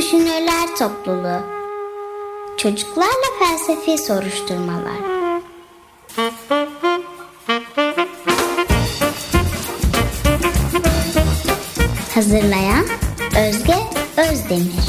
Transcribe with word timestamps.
Düşünürler 0.00 0.76
Topluluğu 0.78 1.40
Çocuklarla 2.56 3.38
Felsefi 3.38 3.98
Soruşturmalar 3.98 4.96
Hazırlayan 12.14 12.84
Özge 13.46 13.74
Özdemir 14.16 14.86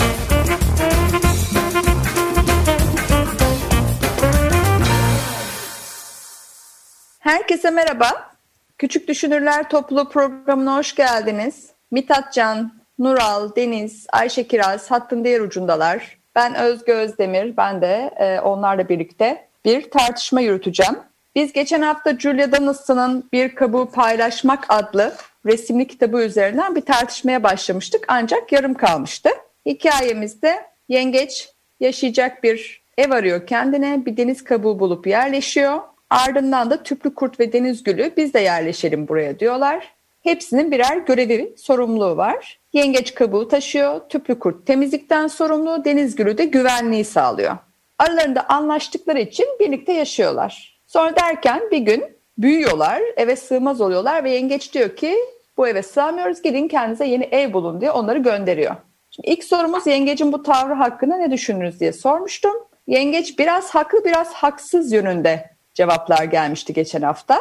Herkese 7.19 7.69
merhaba. 7.69 8.35
Küçük 8.77 9.07
Düşünürler 9.07 9.69
Topluluğu 9.69 10.09
programına 10.09 10.77
hoş 10.77 10.95
geldiniz. 10.95 11.69
Mithat 11.91 12.33
Can, 12.33 12.80
Nural, 13.01 13.55
Deniz, 13.55 14.07
Ayşe 14.13 14.47
Kiraz 14.47 14.91
hattın 14.91 15.23
diğer 15.23 15.39
ucundalar. 15.39 16.17
Ben 16.35 16.55
Özge 16.55 16.93
Özdemir, 16.93 17.57
ben 17.57 17.81
de 17.81 18.11
e, 18.17 18.39
onlarla 18.39 18.89
birlikte 18.89 19.47
bir 19.65 19.91
tartışma 19.91 20.41
yürüteceğim. 20.41 20.95
Biz 21.35 21.53
geçen 21.53 21.81
hafta 21.81 22.19
Julia 22.19 22.51
Donaldson'ın 22.51 23.29
Bir 23.33 23.55
Kabuğu 23.55 23.91
Paylaşmak 23.91 24.65
adlı 24.69 25.13
resimli 25.45 25.87
kitabı 25.87 26.21
üzerinden 26.21 26.75
bir 26.75 26.81
tartışmaya 26.81 27.43
başlamıştık 27.43 28.05
ancak 28.07 28.51
yarım 28.51 28.73
kalmıştı. 28.73 29.29
Hikayemizde 29.65 30.65
yengeç 30.89 31.49
yaşayacak 31.79 32.43
bir 32.43 32.83
ev 32.97 33.11
arıyor 33.11 33.47
kendine, 33.47 34.05
bir 34.05 34.17
deniz 34.17 34.43
kabuğu 34.43 34.79
bulup 34.79 35.07
yerleşiyor. 35.07 35.79
Ardından 36.09 36.69
da 36.69 36.83
tüplü 36.83 37.15
kurt 37.15 37.39
ve 37.39 37.53
deniz 37.53 37.83
gülü 37.83 38.13
biz 38.17 38.33
de 38.33 38.39
yerleşelim 38.39 39.07
buraya 39.07 39.39
diyorlar. 39.39 40.00
Hepsinin 40.21 40.71
birer 40.71 40.97
görevi, 40.97 41.53
sorumluluğu 41.57 42.17
var. 42.17 42.59
Yengeç 42.73 43.13
kabuğu 43.13 43.47
taşıyor, 43.47 44.01
tüplü 44.09 44.39
kurt 44.39 44.67
temizlikten 44.67 45.27
sorumlu, 45.27 45.85
deniz 45.85 46.15
gülü 46.15 46.37
de 46.37 46.45
güvenliği 46.45 47.05
sağlıyor. 47.05 47.57
Aralarında 47.99 48.49
anlaştıkları 48.49 49.19
için 49.19 49.45
birlikte 49.59 49.93
yaşıyorlar. 49.93 50.79
Sonra 50.87 51.15
derken 51.15 51.61
bir 51.71 51.77
gün 51.77 52.03
büyüyorlar, 52.37 53.01
eve 53.17 53.35
sığmaz 53.35 53.81
oluyorlar 53.81 54.23
ve 54.23 54.31
yengeç 54.31 54.73
diyor 54.73 54.95
ki 54.95 55.15
bu 55.57 55.67
eve 55.67 55.83
sığamıyoruz 55.83 56.41
gidin 56.41 56.67
kendinize 56.67 57.05
yeni 57.05 57.23
ev 57.23 57.53
bulun 57.53 57.81
diye 57.81 57.91
onları 57.91 58.19
gönderiyor. 58.19 58.75
Şimdi 59.11 59.29
ilk 59.29 59.43
sorumuz 59.43 59.87
yengecin 59.87 60.33
bu 60.33 60.43
tavrı 60.43 60.73
hakkında 60.73 61.17
ne 61.17 61.31
düşünürüz 61.31 61.79
diye 61.79 61.93
sormuştum. 61.93 62.53
Yengeç 62.87 63.39
biraz 63.39 63.75
haklı 63.75 64.05
biraz 64.05 64.33
haksız 64.33 64.91
yönünde 64.91 65.49
cevaplar 65.73 66.23
gelmişti 66.23 66.73
geçen 66.73 67.01
hafta. 67.01 67.39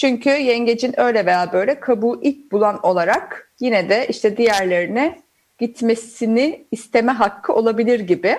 Çünkü 0.00 0.30
yengecin 0.30 1.00
öyle 1.00 1.26
veya 1.26 1.52
böyle 1.52 1.80
kabuğu 1.80 2.20
ilk 2.22 2.52
bulan 2.52 2.86
olarak 2.86 3.52
yine 3.60 3.88
de 3.88 4.06
işte 4.08 4.36
diğerlerine 4.36 5.20
gitmesini 5.58 6.64
isteme 6.70 7.12
hakkı 7.12 7.52
olabilir 7.52 8.00
gibi. 8.00 8.38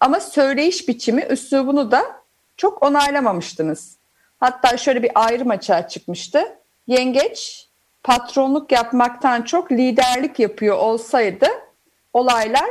Ama 0.00 0.20
söyleyiş 0.20 0.88
biçimi, 0.88 1.22
üslubunu 1.30 1.90
da 1.90 2.02
çok 2.56 2.82
onaylamamıştınız. 2.82 3.98
Hatta 4.40 4.76
şöyle 4.76 5.02
bir 5.02 5.10
ayrım 5.14 5.50
açığa 5.50 5.88
çıkmıştı. 5.88 6.58
Yengeç 6.86 7.68
patronluk 8.02 8.72
yapmaktan 8.72 9.42
çok 9.42 9.72
liderlik 9.72 10.38
yapıyor 10.38 10.76
olsaydı 10.76 11.46
olaylar 12.12 12.70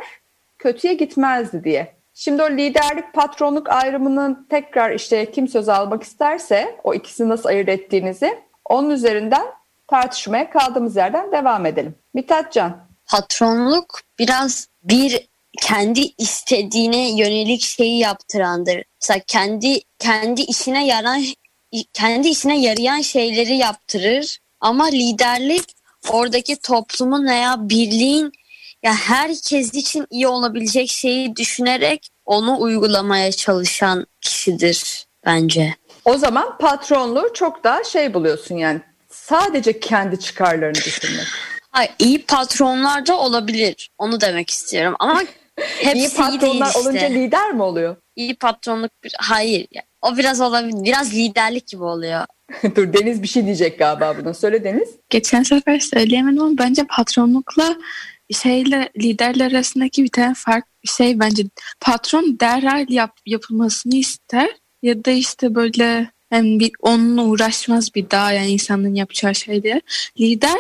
kötüye 0.60 0.94
gitmezdi 0.94 1.64
diye. 1.64 1.96
Şimdi 2.18 2.44
o 2.44 2.50
liderlik 2.50 3.14
patronluk 3.14 3.70
ayrımının 3.70 4.48
tekrar 4.50 4.92
işte 4.92 5.32
kim 5.32 5.48
söz 5.48 5.70
almak 5.70 6.04
isterse 6.04 6.80
o 6.84 6.94
ikisini 6.94 7.30
nasıl 7.30 7.50
ayırt 7.50 7.70
ettiğinizi 7.70 8.40
onun 8.66 8.90
üzerinden 8.90 9.46
tartışmaya 9.88 10.50
kaldığımız 10.50 10.96
yerden 10.96 11.32
devam 11.32 11.66
edelim. 11.66 11.96
Mithat 12.14 12.54
Can. 12.54 12.88
Patronluk 13.06 14.02
biraz 14.20 14.68
bir 14.84 15.28
kendi 15.62 16.02
istediğine 16.18 17.10
yönelik 17.10 17.62
şeyi 17.62 18.00
yaptırandır. 18.00 18.84
Mesela 19.02 19.20
kendi 19.28 19.82
kendi 20.00 20.42
işine 20.42 20.88
yaran 20.88 21.24
kendi 21.94 22.28
işine 22.28 22.62
yarayan 22.62 23.02
şeyleri 23.02 23.56
yaptırır 23.56 24.38
ama 24.60 24.86
liderlik 24.86 25.76
oradaki 26.10 26.62
toplumun 26.62 27.28
veya 27.28 27.70
birliğin 27.70 28.32
ya 28.86 28.94
herkes 28.94 29.74
için 29.74 30.06
iyi 30.12 30.28
olabilecek 30.28 30.90
şeyi 30.90 31.36
düşünerek 31.36 32.10
onu 32.26 32.62
uygulamaya 32.62 33.32
çalışan 33.32 34.06
kişidir 34.22 35.06
bence. 35.26 35.76
O 36.06 36.18
zaman 36.18 36.58
patronluğu 36.58 37.34
çok 37.34 37.64
daha 37.64 37.84
şey 37.84 38.14
buluyorsun 38.14 38.56
yani 38.56 38.82
sadece 39.10 39.80
kendi 39.80 40.20
çıkarlarını 40.20 40.76
düşünmek. 40.76 41.26
Hayır, 41.72 41.92
iyi 42.00 42.26
patronlar 42.26 43.08
da 43.08 43.20
olabilir. 43.20 43.90
Onu 43.98 44.22
demek 44.22 44.50
istiyorum 44.50 44.96
ama 45.00 45.22
hepsi 45.58 46.00
iyi 46.00 46.10
patronlar 46.14 46.68
işte. 46.68 46.80
olunca 46.80 47.06
lider 47.06 47.52
mi 47.52 47.64
oluyor? 47.64 47.96
İyi 48.16 48.36
patronluk 48.36 48.92
bir 49.04 49.14
hayır. 49.18 49.68
O 50.02 50.18
biraz 50.18 50.42
olabilir. 50.42 50.84
Biraz 50.84 51.14
liderlik 51.14 51.68
gibi 51.68 51.84
oluyor. 51.84 52.26
Dur 52.76 52.94
Deniz 52.94 53.24
bir 53.24 53.28
şey 53.28 53.46
diyecek 53.46 53.80
galiba 53.80 54.16
buna. 54.18 54.34
Söyle 54.34 54.64
Deniz. 54.64 54.90
Geçen 55.10 55.44
sefer 55.44 55.80
söyleyemedim 55.80 56.42
ama 56.42 56.58
bence 56.58 56.84
patronlukla 56.90 57.76
şeyle 58.34 58.90
liderler 58.98 59.52
arasındaki 59.52 60.04
bir 60.04 60.10
tane 60.10 60.34
fark 60.34 60.66
şey 60.86 61.20
bence 61.20 61.44
patron 61.80 62.38
derhal 62.40 62.86
yap, 62.90 63.18
yapılmasını 63.26 63.96
ister 63.96 64.50
ya 64.82 65.06
da 65.06 65.12
işte 65.12 65.56
böyle 65.56 66.12
yani 66.32 66.60
bir 66.60 66.72
onunla 66.80 67.24
uğraşmaz 67.24 67.96
bir 67.96 68.10
daha 68.10 68.32
yani 68.32 68.48
insanın 68.48 68.96
yapacağı 68.96 69.36
şeyler. 69.36 69.82
Lider 70.20 70.60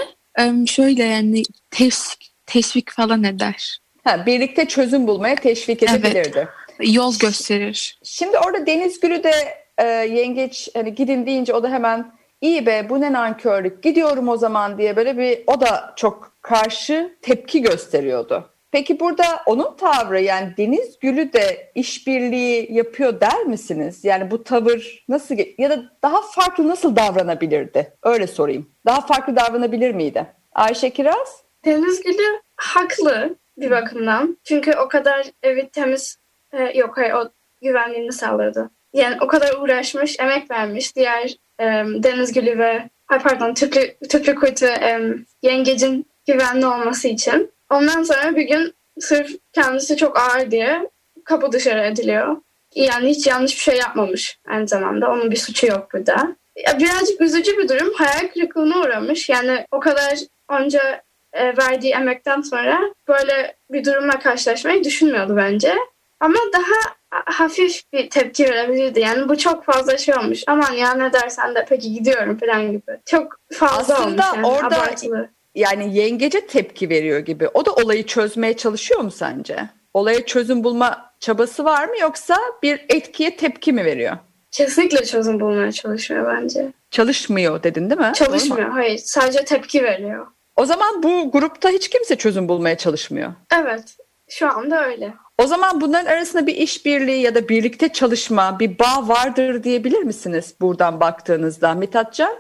şöyle 0.67 1.03
yani 1.03 1.43
teşvik, 1.71 2.31
teşvik 2.45 2.91
falan 2.91 3.23
eder. 3.23 3.79
Ha, 4.03 4.25
birlikte 4.25 4.67
çözüm 4.67 5.07
bulmaya 5.07 5.35
teşvik 5.35 5.83
edebilirdi. 5.83 6.47
Evet. 6.79 6.95
Yol 6.95 7.19
gösterir. 7.19 7.99
Şimdi 8.03 8.37
orada 8.37 8.67
Deniz 8.67 8.99
Gülü 8.99 9.23
de 9.23 9.31
e, 9.77 9.85
yengeç 9.87 10.69
hani 10.73 10.95
gidin 10.95 11.25
deyince 11.25 11.53
o 11.53 11.63
da 11.63 11.69
hemen 11.69 12.11
iyi 12.41 12.65
be 12.65 12.89
bu 12.89 13.01
ne 13.01 13.13
nankörlük 13.13 13.83
gidiyorum 13.83 14.27
o 14.27 14.37
zaman 14.37 14.77
diye 14.77 14.95
böyle 14.95 15.17
bir 15.17 15.43
o 15.47 15.61
da 15.61 15.93
çok 15.95 16.34
karşı 16.45 17.15
tepki 17.21 17.61
gösteriyordu. 17.61 18.49
Peki 18.71 18.99
burada 18.99 19.23
onun 19.45 19.75
tavrı 19.75 20.21
yani 20.21 20.53
Deniz 20.57 20.99
Gülü 20.99 21.33
de 21.33 21.71
işbirliği 21.75 22.73
yapıyor 22.73 23.21
der 23.21 23.43
misiniz? 23.43 24.05
Yani 24.05 24.31
bu 24.31 24.43
tavır 24.43 25.05
nasıl 25.09 25.35
ya 25.57 25.69
da 25.69 25.83
daha 26.03 26.21
farklı 26.21 26.67
nasıl 26.67 26.95
davranabilirdi? 26.95 27.93
Öyle 28.03 28.27
sorayım. 28.27 28.69
Daha 28.85 29.01
farklı 29.01 29.35
davranabilir 29.35 29.91
miydi? 29.91 30.25
Ayşe 30.55 30.89
Kiraz? 30.89 31.43
Deniz 31.65 32.03
Gülü 32.03 32.41
haklı 32.55 33.35
bir 33.57 33.71
bakımdan. 33.71 34.37
Çünkü 34.43 34.73
o 34.85 34.87
kadar 34.87 35.25
evi 35.43 35.69
temiz 35.69 36.17
e, 36.53 36.77
yok 36.77 36.97
hayır 36.97 37.13
o 37.13 37.29
güvenliğini 37.61 38.11
sağladı. 38.11 38.69
Yani 38.93 39.17
o 39.21 39.27
kadar 39.27 39.55
uğraşmış, 39.61 40.19
emek 40.19 40.51
vermiş. 40.51 40.95
Diğer 40.95 41.35
e, 41.59 41.65
Deniz 42.03 42.33
Gülü 42.33 42.59
ve 42.59 42.89
pardon 43.07 43.53
tüplü, 43.53 44.07
tüplü 44.09 44.35
kuytu 44.35 44.65
e, 44.65 44.99
yengecin 45.41 46.07
güvenli 46.25 46.65
olması 46.65 47.07
için. 47.07 47.51
Ondan 47.69 48.03
sonra 48.03 48.35
bir 48.35 48.43
gün 48.43 48.73
sırf 48.99 49.31
kendisi 49.53 49.97
çok 49.97 50.19
ağır 50.19 50.51
diye 50.51 50.89
kapı 51.25 51.51
dışarı 51.51 51.81
ediliyor. 51.81 52.37
Yani 52.75 53.09
hiç 53.09 53.27
yanlış 53.27 53.55
bir 53.55 53.61
şey 53.61 53.77
yapmamış 53.77 54.39
aynı 54.47 54.67
zamanda. 54.67 55.11
Onun 55.11 55.31
bir 55.31 55.35
suçu 55.35 55.67
yok 55.67 55.93
burada. 55.93 56.35
Ya 56.67 56.79
birazcık 56.79 57.21
üzücü 57.21 57.57
bir 57.57 57.69
durum. 57.69 57.93
Hayal 57.93 58.27
kırıklığına 58.33 58.81
uğramış. 58.81 59.29
Yani 59.29 59.65
o 59.71 59.79
kadar 59.79 60.19
onca 60.49 61.01
e, 61.33 61.57
verdiği 61.57 61.93
emekten 61.93 62.41
sonra 62.41 62.81
böyle 63.07 63.55
bir 63.71 63.85
durumla 63.85 64.19
karşılaşmayı 64.19 64.83
düşünmüyordu 64.83 65.37
bence. 65.37 65.75
Ama 66.19 66.37
daha 66.53 66.95
hafif 67.25 67.93
bir 67.93 68.09
tepki 68.09 68.43
verebilirdi. 68.43 68.99
Yani 68.99 69.29
bu 69.29 69.37
çok 69.37 69.65
fazla 69.65 69.97
şey 69.97 70.15
olmuş. 70.15 70.43
Aman 70.47 70.73
ya 70.73 70.93
ne 70.93 71.13
dersen 71.13 71.55
de 71.55 71.65
peki 71.69 71.93
gidiyorum 71.93 72.37
falan 72.37 72.71
gibi. 72.71 72.99
Çok 73.05 73.39
fazla 73.53 73.95
Aslında 73.95 74.03
olmuş 74.03 74.35
yani. 74.35 74.47
orada 74.47 74.77
Abartılı. 74.77 75.29
Yani 75.55 75.97
yengece 75.97 76.47
tepki 76.47 76.89
veriyor 76.89 77.19
gibi. 77.19 77.47
O 77.53 77.65
da 77.65 77.73
olayı 77.73 78.05
çözmeye 78.05 78.57
çalışıyor 78.57 78.99
mu 78.99 79.11
sence? 79.11 79.69
Olaya 79.93 80.25
çözüm 80.25 80.63
bulma 80.63 81.11
çabası 81.19 81.65
var 81.65 81.87
mı 81.87 81.97
yoksa 82.01 82.37
bir 82.63 82.85
etkiye 82.89 83.37
tepki 83.37 83.73
mi 83.73 83.85
veriyor? 83.85 84.17
Kesinlikle 84.51 85.05
çözüm 85.05 85.39
bulmaya 85.39 85.71
çalışıyor 85.71 86.35
bence. 86.35 86.71
Çalışmıyor 86.91 87.63
dedin 87.63 87.89
değil 87.89 88.01
mi? 88.01 88.11
Çalışmıyor. 88.15 88.69
Hayır. 88.69 88.97
Sadece 88.97 89.45
tepki 89.45 89.83
veriyor. 89.83 90.27
O 90.55 90.65
zaman 90.65 91.03
bu 91.03 91.31
grupta 91.31 91.69
hiç 91.69 91.89
kimse 91.89 92.15
çözüm 92.15 92.49
bulmaya 92.49 92.77
çalışmıyor. 92.77 93.33
Evet. 93.61 93.97
Şu 94.29 94.47
anda 94.47 94.85
öyle. 94.85 95.13
O 95.37 95.47
zaman 95.47 95.81
bunların 95.81 96.11
arasında 96.11 96.47
bir 96.47 96.55
işbirliği 96.55 97.21
ya 97.21 97.35
da 97.35 97.49
birlikte 97.49 97.89
çalışma, 97.89 98.59
bir 98.59 98.79
bağ 98.79 99.07
vardır 99.07 99.63
diyebilir 99.63 100.03
misiniz 100.03 100.55
buradan 100.61 100.99
baktığınızda 100.99 101.73
Mithatcan? 101.73 102.35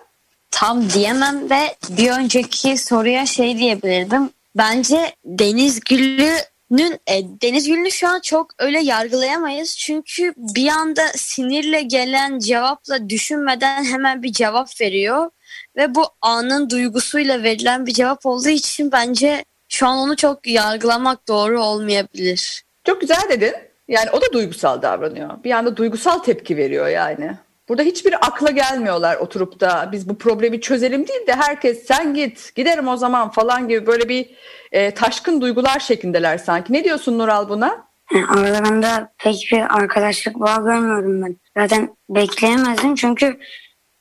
Tam 0.55 0.89
diyemem 0.89 1.49
ve 1.49 1.75
bir 1.89 2.11
önceki 2.11 2.77
soruya 2.77 3.25
şey 3.25 3.57
diyebilirdim. 3.57 4.29
Bence 4.57 5.15
Deniz 5.25 5.79
Gül'ünün 5.79 6.99
e, 7.07 7.23
Deniz 7.41 7.67
Gül'ünü 7.67 7.91
şu 7.91 8.07
an 8.07 8.19
çok 8.19 8.51
öyle 8.59 8.79
yargılayamayız. 8.79 9.77
Çünkü 9.77 10.33
bir 10.37 10.67
anda 10.67 11.01
sinirle 11.15 11.81
gelen 11.81 12.39
cevapla 12.39 13.09
düşünmeden 13.09 13.83
hemen 13.83 14.23
bir 14.23 14.31
cevap 14.31 14.81
veriyor. 14.81 15.29
Ve 15.75 15.95
bu 15.95 16.05
anın 16.21 16.69
duygusuyla 16.69 17.43
verilen 17.43 17.85
bir 17.85 17.93
cevap 17.93 18.25
olduğu 18.25 18.49
için 18.49 18.91
bence 18.91 19.45
şu 19.69 19.87
an 19.87 19.97
onu 19.97 20.15
çok 20.15 20.47
yargılamak 20.47 21.27
doğru 21.27 21.63
olmayabilir. 21.63 22.63
Çok 22.83 23.01
güzel 23.01 23.23
dedin. 23.29 23.53
Yani 23.87 24.11
o 24.11 24.21
da 24.21 24.33
duygusal 24.33 24.81
davranıyor. 24.81 25.43
Bir 25.43 25.51
anda 25.51 25.77
duygusal 25.77 26.19
tepki 26.19 26.57
veriyor 26.57 26.87
yani. 26.87 27.31
Burada 27.69 27.83
hiçbir 27.83 28.13
akla 28.27 28.51
gelmiyorlar 28.51 29.15
oturup 29.17 29.59
da 29.59 29.89
biz 29.91 30.09
bu 30.09 30.17
problemi 30.17 30.61
çözelim 30.61 31.07
değil 31.07 31.27
de 31.27 31.33
herkes 31.33 31.85
sen 31.85 32.13
git 32.13 32.55
giderim 32.55 32.87
o 32.87 32.97
zaman 32.97 33.31
falan 33.31 33.67
gibi 33.67 33.87
böyle 33.87 34.09
bir 34.09 34.29
e, 34.71 34.91
taşkın 34.91 35.41
duygular 35.41 35.79
şeklindeler 35.79 36.37
sanki. 36.37 36.73
Ne 36.73 36.83
diyorsun 36.83 37.19
Nural 37.19 37.49
buna? 37.49 37.87
Yani 38.13 38.25
aralarında 38.27 39.13
pek 39.17 39.49
bir 39.51 39.77
arkadaşlık 39.77 40.35
bağı 40.35 40.63
görmüyorum 40.63 41.21
ben. 41.21 41.35
Zaten 41.57 41.95
bekleyemezdim 42.09 42.95
çünkü 42.95 43.39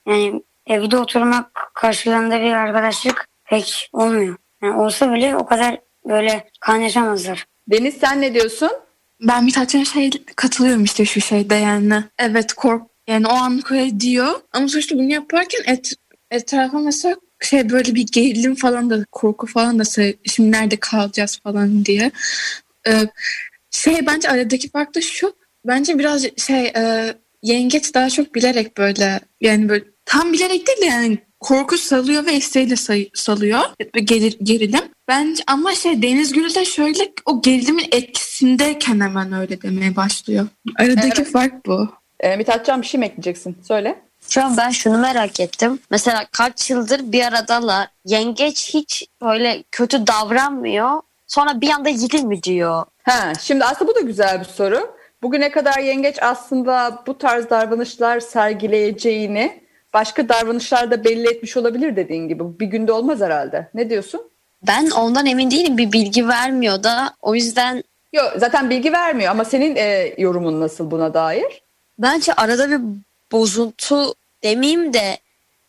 yani 0.09 0.43
evde 0.67 0.97
oturmak 0.97 1.71
karşılığında 1.75 2.41
bir 2.41 2.53
arkadaşlık 2.53 3.29
pek 3.45 3.89
olmuyor. 3.93 4.37
Yani 4.63 4.77
olsa 4.77 5.13
bile 5.13 5.37
o 5.37 5.47
kadar 5.47 5.81
böyle 6.09 6.49
kaynaşamazlar. 6.61 7.47
Deniz 7.69 7.97
sen 7.97 8.21
ne 8.21 8.35
diyorsun? 8.35 8.71
Ben 9.21 9.45
Mithat'ın 9.45 9.85
şey 9.85 10.11
katılıyorum 10.37 10.85
işte 10.85 11.05
şu 11.05 11.21
şeyde 11.21 11.55
yani. 11.55 12.05
Evet 12.19 12.53
kork 12.53 12.94
yani 13.09 13.27
o 13.27 13.33
anlık 13.33 13.73
öyle 13.73 14.01
diyor 14.01 14.41
ama 14.53 14.69
sonuçta 14.69 14.99
bunu 14.99 15.13
yaparken 15.13 15.61
et, 15.67 15.93
etrafa 16.31 16.79
mesela 16.79 17.17
şey 17.41 17.71
böyle 17.71 17.95
bir 17.95 18.07
gerilim 18.07 18.55
falan 18.55 18.91
da 18.91 19.05
korku 19.13 19.47
falan 19.47 19.79
da 19.79 19.85
şimdi 20.25 20.53
nerede 20.53 20.77
kalacağız 20.77 21.39
falan 21.43 21.85
diye. 21.85 22.11
Ee, 22.87 23.01
şey 23.71 24.07
bence 24.07 24.31
aradaki 24.31 24.71
fark 24.71 24.95
da 24.95 25.01
şu. 25.01 25.35
Bence 25.67 25.99
biraz 25.99 26.27
şey 26.37 26.67
e, 26.67 27.15
yengeç 27.43 27.95
daha 27.95 28.11
çok 28.11 28.35
bilerek 28.35 28.77
böyle 28.79 29.21
yani 29.41 29.69
böyle 29.69 29.85
tam 30.05 30.33
bilerek 30.33 30.67
değil 30.67 30.81
de 30.81 30.87
yani 30.87 31.19
korku 31.41 31.79
salıyor 31.79 32.27
ve 32.27 32.37
isteğiyle 32.37 32.77
salıyor 33.15 33.61
gelir, 33.95 34.37
gerilim. 34.43 34.81
Bence 35.09 35.45
ama 35.47 35.75
şey 35.75 36.03
Deniz 36.03 36.33
Gül 36.33 36.55
de 36.55 36.65
şöyle 36.65 37.13
o 37.27 37.43
gerilimin 37.43 37.87
etkisindeyken 37.93 39.01
hemen 39.01 39.33
öyle 39.33 39.63
demeye 39.63 39.97
başlıyor. 39.97 40.49
Aradaki 40.79 41.23
Evet. 41.23 41.33
fark 41.33 41.67
bu. 41.67 42.04
E, 42.21 42.37
Mithatcan 42.37 42.83
bir 42.83 42.87
şey 42.87 43.01
mi 43.01 43.07
ekleyeceksin? 43.07 43.59
Söyle. 43.69 43.99
Şu 44.29 44.45
an 44.45 44.57
ben 44.57 44.71
şunu 44.71 44.99
merak 44.99 45.41
ettim. 45.41 45.79
Mesela 45.91 46.27
kaç 46.33 46.71
yıldır 46.71 47.13
bir 47.13 47.25
aradalar. 47.25 47.89
Yengeç 48.05 48.75
hiç 48.75 49.07
böyle 49.23 49.65
kötü 49.71 50.07
davranmıyor. 50.07 51.01
Sonra 51.27 51.61
bir 51.61 51.71
anda 51.71 51.89
yedi 51.89 52.23
mi 52.23 52.43
diyor. 52.43 52.85
Ha, 53.03 53.33
şimdi 53.41 53.65
aslında 53.65 53.91
bu 53.91 53.95
da 53.95 54.01
güzel 54.01 54.41
bir 54.41 54.45
soru. 54.45 54.97
Bugüne 55.23 55.51
kadar 55.51 55.79
yengeç 55.79 56.23
aslında 56.23 57.03
bu 57.07 57.19
tarz 57.19 57.51
davranışlar 57.51 58.21
sergileyeceğini 58.21 59.63
başka 59.95 60.29
davranışlarda 60.29 61.05
belli 61.05 61.29
etmiş 61.29 61.57
olabilir 61.57 61.97
dediğin 61.97 62.29
gibi. 62.29 62.61
Bir 62.61 62.67
günde 62.67 62.93
olmaz 62.93 63.21
herhalde. 63.21 63.69
Ne 63.75 63.91
diyorsun? 63.91 64.31
Ben 64.67 64.91
ondan 64.91 65.27
emin 65.27 65.51
değilim. 65.51 65.79
Bir 65.79 65.93
bilgi 65.93 66.29
vermiyor 66.29 66.83
da. 66.83 67.15
O 67.23 67.35
yüzden 67.35 67.83
Yok 68.13 68.33
zaten 68.37 68.71
bilgi 68.71 68.93
vermiyor 68.93 69.31
ama 69.31 69.45
senin 69.45 69.77
e, 69.77 70.15
yorumun 70.19 70.61
nasıl 70.61 70.91
buna 70.91 71.15
dair? 71.15 71.64
Bence 71.99 72.33
arada 72.33 72.71
bir 72.71 72.81
bozuntu 73.33 74.15
demeyeyim 74.43 74.93
de 74.93 75.19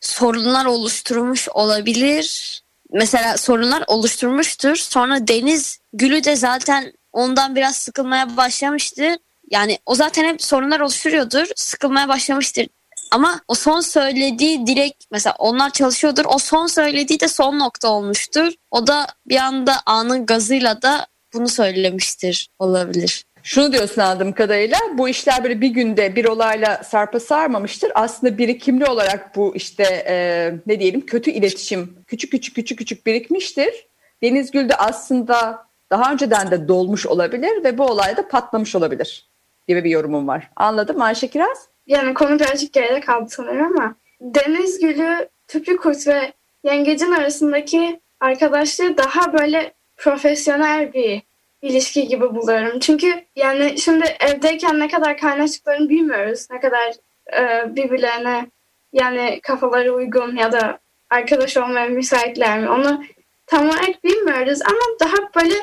sorunlar 0.02 0.66
oluşturmuş 0.66 1.50
olabilir. 1.50 2.62
Mesela 2.92 3.38
sorunlar 3.38 3.84
oluşturmuştur. 3.88 4.76
Sonra 4.76 5.28
Deniz 5.28 5.80
Gülü 5.94 6.24
de 6.24 6.36
zaten 6.36 6.94
ondan 7.14 7.56
biraz 7.56 7.76
sıkılmaya 7.76 8.38
başlamıştır. 8.38 9.18
Yani 9.52 9.80
o 9.86 9.96
zaten 9.96 10.24
hep 10.24 10.44
sorunlar 10.44 10.80
oluşturuyordur. 10.80 11.48
Sıkılmaya 11.56 12.08
başlamıştır. 12.10 12.68
Ama 13.12 13.42
o 13.48 13.56
son 13.56 13.82
söylediği 13.82 14.68
direkt 14.68 15.04
mesela 15.12 15.36
onlar 15.40 15.70
çalışıyordur. 15.70 16.26
O 16.26 16.38
son 16.38 16.68
söylediği 16.68 17.20
de 17.20 17.28
son 17.28 17.60
nokta 17.60 17.88
olmuştur. 17.88 18.54
O 18.72 18.88
da 18.88 19.08
bir 19.26 19.38
anda 19.38 19.82
anın 19.86 20.26
gazıyla 20.26 20.82
da 20.82 21.08
bunu 21.34 21.48
söylemiştir 21.48 22.50
olabilir. 22.60 23.26
Şunu 23.46 23.72
diyorsun 23.72 24.02
anladığım 24.02 24.34
kadarıyla 24.34 24.78
bu 24.94 25.10
işler 25.10 25.44
böyle 25.44 25.62
bir 25.62 25.68
günde 25.68 26.16
bir 26.16 26.26
olayla 26.26 26.84
sarpa 26.84 27.20
sarmamıştır. 27.20 27.92
Aslında 27.96 28.38
birikimli 28.38 28.86
olarak 28.86 29.36
bu 29.36 29.56
işte 29.56 29.84
e, 30.08 30.54
ne 30.68 30.80
diyelim 30.80 31.06
kötü 31.06 31.32
iletişim 31.32 31.98
küçük 32.08 32.32
küçük 32.32 32.56
küçük 32.56 32.78
küçük 32.78 33.06
birikmiştir. 33.06 33.88
Deniz 34.24 34.52
Gül 34.52 34.70
de 34.70 34.76
aslında 34.76 35.68
daha 35.92 36.14
önceden 36.14 36.52
de 36.52 36.68
dolmuş 36.68 37.06
olabilir 37.06 37.64
ve 37.64 37.78
bu 37.78 37.84
olayda 37.84 38.28
patlamış 38.28 38.76
olabilir 38.76 39.30
gibi 39.68 39.84
bir 39.84 39.90
yorumum 39.90 40.28
var. 40.28 40.50
Anladın 40.56 40.98
mı 40.98 41.04
Ayşe 41.04 41.28
Kiraz? 41.28 41.68
Yani 41.88 42.14
konu 42.14 42.40
birazcık 42.40 42.74
geride 42.74 43.00
kaldı 43.00 43.30
sanırım 43.30 43.66
ama 43.66 43.96
Deniz 44.22 44.80
Gülü, 44.80 45.30
Tüplü 45.48 45.78
Kurt 45.78 46.08
ve 46.08 46.34
Yengecin 46.64 47.12
arasındaki 47.12 48.00
arkadaşlığı 48.20 48.98
daha 48.98 49.34
böyle 49.34 49.74
profesyonel 49.98 50.94
bir 50.94 51.22
ilişki 51.66 52.08
gibi 52.08 52.36
buluyorum. 52.36 52.80
Çünkü 52.80 53.26
yani 53.36 53.80
şimdi 53.80 54.16
evdeyken 54.20 54.80
ne 54.80 54.88
kadar 54.88 55.18
kaynaştıklarını 55.18 55.90
bilmiyoruz. 55.90 56.48
Ne 56.52 56.60
kadar 56.60 56.94
e, 57.38 57.76
birbirlerine 57.76 58.48
yani 58.94 59.40
kafaları 59.44 59.94
uygun 59.94 60.36
ya 60.36 60.52
da 60.52 60.80
arkadaş 61.10 61.58
olmaya 61.58 61.88
müsaitler 61.88 62.60
mi? 62.60 62.70
Onu 62.70 63.04
tam 63.48 63.70
olarak 63.70 64.04
bilmiyoruz 64.04 64.60
ama 64.62 64.80
daha 65.00 65.16
böyle 65.36 65.56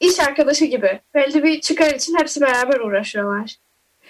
iş 0.00 0.20
arkadaşı 0.20 0.64
gibi. 0.64 1.00
Belli 1.14 1.44
bir 1.44 1.60
çıkar 1.60 1.94
için 1.94 2.18
hepsi 2.18 2.40
beraber 2.40 2.80
uğraşıyorlar. 2.80 3.56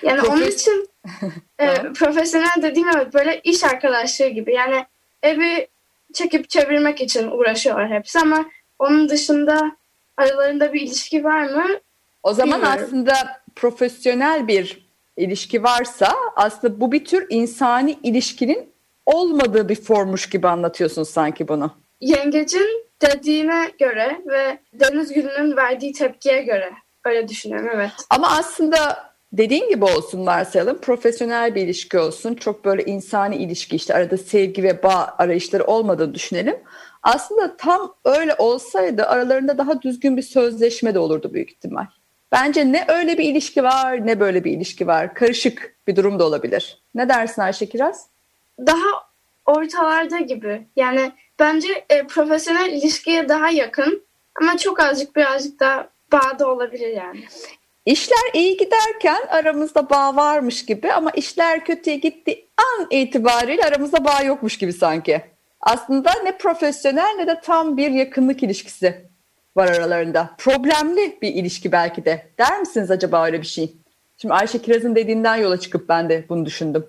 Yani 0.03 0.23
onun 0.23 0.43
Profes- 0.43 0.55
için 0.55 0.89
e, 1.59 1.93
profesyonel 1.93 2.63
dediğim 2.63 2.89
evet 2.89 3.15
böyle 3.15 3.41
iş 3.45 3.65
arkadaşlığı 3.65 4.29
gibi. 4.29 4.55
Yani 4.55 4.87
evi 5.23 5.69
çekip 6.13 6.51
çevirmek 6.51 7.01
için 7.01 7.31
uğraşıyorlar 7.31 7.91
hepsi 7.91 8.19
ama 8.21 8.45
onun 8.79 9.09
dışında 9.09 9.77
aralarında 10.21 10.73
bir 10.73 10.81
ilişki 10.81 11.25
var 11.25 11.43
mı? 11.43 11.67
O 12.23 12.33
zaman 12.33 12.61
Bilmiyorum. 12.61 12.85
aslında 12.85 13.15
profesyonel 13.57 14.49
bir 14.49 14.91
ilişki 15.17 15.63
varsa 15.63 16.15
aslında 16.37 16.81
bu 16.81 16.93
bir 16.93 17.05
tür 17.05 17.27
insani 17.31 17.99
ilişkinin 18.03 18.73
olmadığı 19.07 19.69
bir 19.69 19.83
formmuş 19.83 20.29
gibi 20.29 20.49
anlatıyorsun 20.49 21.03
sanki 21.03 21.49
bunu. 21.49 21.75
Yengecin 22.01 22.87
dediğine 23.03 23.71
göre 23.79 24.21
ve 24.27 24.59
Deniz 24.73 25.13
Gül'ün 25.13 25.57
verdiği 25.57 25.93
tepkiye 25.93 26.43
göre 26.43 26.73
öyle 27.05 27.29
düşünüyorum 27.29 27.69
evet. 27.75 27.91
Ama 28.11 28.29
aslında 28.31 29.10
dediğin 29.33 29.69
gibi 29.69 29.85
olsun 29.85 30.27
varsayalım. 30.27 30.79
Profesyonel 30.79 31.55
bir 31.55 31.63
ilişki 31.63 31.99
olsun. 31.99 32.35
Çok 32.35 32.65
böyle 32.65 32.85
insani 32.85 33.37
ilişki 33.37 33.77
işte 33.77 33.95
arada 33.95 34.17
sevgi 34.17 34.63
ve 34.63 34.83
bağ 34.83 35.15
arayışları 35.19 35.65
olmadığını 35.65 36.15
düşünelim. 36.15 36.57
Aslında 37.03 37.57
tam 37.57 37.95
öyle 38.05 38.35
olsaydı 38.35 39.07
aralarında 39.07 39.59
daha 39.59 39.83
düzgün 39.83 40.17
bir 40.17 40.23
sözleşme 40.23 40.95
de 40.95 40.99
olurdu 40.99 41.35
büyük 41.35 41.51
ihtimal. 41.51 41.87
Bence 42.33 42.73
ne 42.73 42.85
öyle 42.89 43.19
bir 43.19 43.25
ilişki 43.25 43.65
var 43.65 44.07
ne 44.07 44.21
böyle 44.21 44.45
bir 44.45 44.51
ilişki 44.51 44.87
var. 44.87 45.15
Karışık 45.15 45.77
bir 45.87 45.97
durum 45.97 46.19
da 46.19 46.25
olabilir. 46.25 46.83
Ne 46.95 47.09
dersin 47.09 47.43
Ayşe 47.43 47.67
Kiraz? 47.67 48.07
Daha 48.59 49.11
ortalarda 49.47 50.19
gibi. 50.19 50.67
Yani 50.77 51.13
bence 51.39 51.85
e, 51.91 52.07
profesyonel 52.07 52.73
ilişkiye 52.73 53.29
daha 53.29 53.51
yakın 53.51 54.03
ama 54.41 54.57
çok 54.57 54.81
azıcık 54.81 55.17
birazcık 55.17 55.61
daha 55.61 55.89
bağda 56.13 56.51
olabilir 56.51 56.89
yani. 56.89 57.25
İşler 57.87 58.35
iyi 58.35 58.57
giderken 58.57 59.27
aramızda 59.29 59.91
bağ 59.91 60.17
varmış 60.17 60.67
gibi 60.67 60.93
ama 60.93 61.11
işler 61.11 61.65
kötüye 61.65 61.97
gitti 61.97 62.47
an 62.57 62.87
itibariyle 62.91 63.65
aramızda 63.65 64.05
bağ 64.05 64.23
yokmuş 64.23 64.59
gibi 64.59 64.73
sanki. 64.73 65.23
Aslında 65.61 66.13
ne 66.25 66.39
profesyonel 66.39 67.15
ne 67.19 67.27
de 67.27 67.41
tam 67.41 67.77
bir 67.77 67.91
yakınlık 67.91 68.43
ilişkisi 68.43 69.11
var 69.57 69.69
aralarında. 69.69 70.31
Problemli 70.39 71.19
bir 71.23 71.35
ilişki 71.35 71.73
belki 71.73 72.05
de. 72.05 72.27
Der 72.39 72.61
misiniz 72.61 72.91
acaba 72.91 73.27
öyle 73.27 73.41
bir 73.41 73.47
şey? 73.47 73.73
Şimdi 74.19 74.35
Ayşe 74.35 74.63
Kiraz'ın 74.63 74.95
dediğinden 74.95 75.37
yola 75.37 75.61
çıkıp 75.61 75.89
ben 75.89 76.09
de 76.09 76.25
bunu 76.29 76.47
düşündüm. 76.47 76.87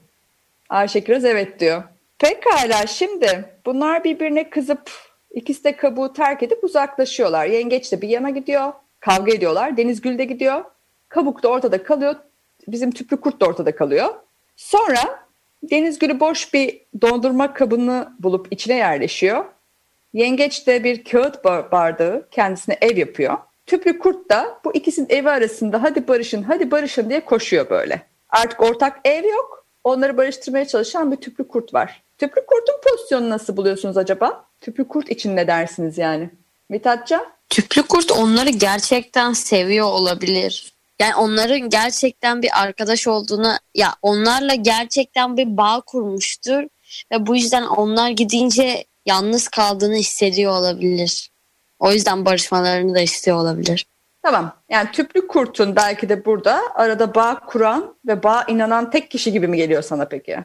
Ayşe 0.70 1.04
Kiraz 1.04 1.26
evet 1.26 1.60
diyor. 1.60 1.84
Pekala 2.20 2.88
şimdi 2.88 3.46
bunlar 3.66 4.04
birbirine 4.04 4.50
kızıp 4.50 4.92
ikisi 5.32 5.64
de 5.64 5.76
kabuğu 5.76 6.14
terk 6.14 6.44
edip 6.44 6.64
uzaklaşıyorlar. 6.64 7.46
Yengeç 7.46 7.92
de 7.92 8.02
bir 8.02 8.10
yana 8.10 8.30
gidiyor. 8.30 8.74
Kavga 9.00 9.34
ediyorlar. 9.34 9.78
Denizgül 9.78 10.18
de 10.18 10.26
gidiyor. 10.26 10.64
Kabuk 11.12 11.44
da 11.44 11.48
ortada 11.48 11.84
kalıyor. 11.84 12.16
Bizim 12.68 12.92
tüplü 12.92 13.18
kurt 13.22 13.42
da 13.42 13.46
ortada 13.46 13.76
kalıyor. 13.76 14.10
Sonra 14.56 15.26
Denizgül'ü 15.64 16.20
boş 16.20 16.54
bir 16.54 16.82
dondurma 17.02 17.54
kabını 17.54 18.14
bulup 18.20 18.48
içine 18.52 18.76
yerleşiyor. 18.76 19.46
Yengeç 20.14 20.68
de 20.68 20.84
bir 20.84 21.04
kağıt 21.04 21.36
ba- 21.36 21.72
bardağı 21.72 22.28
kendisine 22.32 22.78
ev 22.82 22.98
yapıyor. 22.98 23.38
Tüplü 23.66 24.00
kurt 24.00 24.30
da 24.30 24.60
bu 24.66 24.74
ikisinin 24.76 25.08
evi 25.10 25.30
arasında 25.30 25.84
hadi 25.84 26.08
barışın 26.08 26.44
hadi 26.44 26.72
barışın 26.72 27.10
diye 27.10 27.26
koşuyor 27.26 27.70
böyle. 27.70 28.02
Artık 28.30 28.62
ortak 28.62 29.00
ev 29.06 29.24
yok. 29.24 29.66
Onları 29.84 30.18
barıştırmaya 30.18 30.68
çalışan 30.68 31.12
bir 31.12 31.18
tüplü 31.18 31.48
kurt 31.48 31.74
var. 31.74 32.04
Tüplü 32.18 32.46
kurtun 32.46 32.76
pozisyonunu 32.84 33.30
nasıl 33.30 33.58
buluyorsunuz 33.58 33.98
acaba? 33.98 34.46
Tüplü 34.62 34.88
kurt 34.88 35.10
için 35.12 35.36
ne 35.36 35.48
dersiniz 35.48 35.98
yani? 35.98 36.30
Mithatcan? 36.70 37.26
Tüplü 37.50 37.84
kurt 37.84 38.12
onları 38.12 38.50
gerçekten 38.50 39.34
seviyor 39.34 39.88
olabilir. 39.88 40.81
Yani 41.02 41.16
onların 41.16 41.70
gerçekten 41.70 42.42
bir 42.42 42.62
arkadaş 42.62 43.08
olduğunu 43.08 43.54
ya 43.76 43.96
onlarla 44.02 44.56
gerçekten 44.56 45.38
bir 45.38 45.58
bağ 45.58 45.82
kurmuştur 45.82 46.64
ve 47.12 47.28
bu 47.28 47.36
yüzden 47.36 47.64
onlar 47.64 48.10
gidince 48.10 48.86
yalnız 49.06 49.48
kaldığını 49.48 49.96
hissediyor 49.96 50.52
olabilir. 50.52 51.32
O 51.80 51.92
yüzden 51.92 52.26
barışmalarını 52.26 52.96
da 52.96 53.00
istiyor 53.02 53.38
olabilir. 53.38 53.86
Tamam. 54.24 54.56
Yani 54.70 54.92
tüplü 54.92 55.28
kurtun 55.28 55.76
belki 55.76 56.10
de 56.10 56.26
burada 56.26 56.62
arada 56.76 57.16
bağ 57.16 57.40
kuran 57.40 57.96
ve 58.08 58.24
bağ 58.24 58.46
inanan 58.48 58.90
tek 58.90 59.12
kişi 59.12 59.32
gibi 59.32 59.48
mi 59.48 59.58
geliyor 59.58 59.82
sana 59.82 60.06
peki? 60.06 60.38